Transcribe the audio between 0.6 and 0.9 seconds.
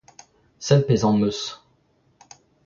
Sell